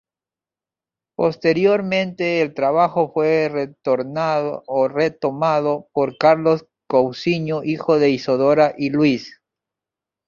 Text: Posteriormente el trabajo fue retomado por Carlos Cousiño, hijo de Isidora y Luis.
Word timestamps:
Posteriormente 1.15 2.41
el 2.41 2.55
trabajo 2.55 3.11
fue 3.13 3.47
retomado 4.89 5.83
por 5.93 6.17
Carlos 6.17 6.65
Cousiño, 6.89 7.63
hijo 7.63 7.99
de 7.99 8.09
Isidora 8.09 8.73
y 8.75 8.89
Luis. 8.89 9.39